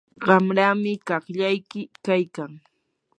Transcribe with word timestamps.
qanrami 0.23 0.93
qaqllayki 1.07 1.81
kaykan. 2.05 2.51